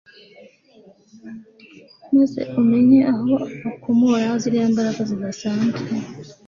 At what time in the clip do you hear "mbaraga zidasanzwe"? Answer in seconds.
4.73-5.81